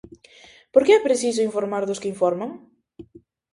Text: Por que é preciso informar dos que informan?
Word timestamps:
Por 0.73 0.81
que 0.85 0.91
é 0.97 1.05
preciso 1.07 1.45
informar 1.49 1.83
dos 1.85 2.01
que 2.01 2.11
informan? 2.13 2.51